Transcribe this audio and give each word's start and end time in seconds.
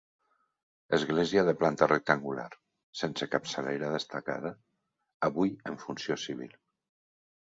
Església 0.97 1.41
de 1.49 1.53
planta 1.57 1.87
rectangular, 1.91 2.47
sense 3.01 3.27
capçalera 3.33 3.89
destacada, 3.97 4.53
avui 5.29 5.53
en 5.73 5.79
funció 5.85 6.19
civil. 6.23 6.57